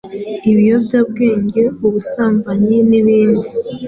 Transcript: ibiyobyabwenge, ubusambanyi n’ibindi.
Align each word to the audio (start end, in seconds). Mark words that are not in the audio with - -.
ibiyobyabwenge, 0.51 1.61
ubusambanyi 1.85 2.77
n’ibindi. 2.89 3.47